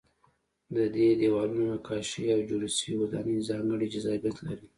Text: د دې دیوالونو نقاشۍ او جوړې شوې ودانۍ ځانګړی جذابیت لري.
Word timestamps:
د 0.75 0.77
دې 0.95 1.07
دیوالونو 1.19 1.63
نقاشۍ 1.73 2.23
او 2.35 2.39
جوړې 2.49 2.69
شوې 2.77 2.95
ودانۍ 3.01 3.35
ځانګړی 3.49 3.87
جذابیت 3.93 4.37
لري. 4.47 4.67